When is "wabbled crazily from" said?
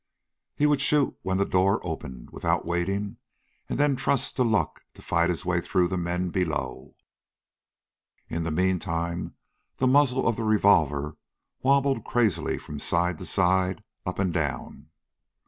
11.61-12.79